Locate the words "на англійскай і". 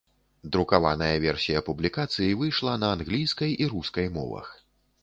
2.83-3.71